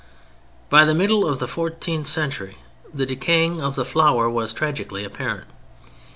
By 0.71 0.83
the 0.83 0.95
middle 0.95 1.27
of 1.29 1.37
the 1.37 1.45
fourteenth 1.47 2.07
century 2.07 2.57
the 2.91 3.05
decaying 3.05 3.61
of 3.61 3.75
the 3.75 3.85
flower 3.85 4.27
was 4.27 4.51
tragically 4.51 5.03
apparent. 5.05 5.45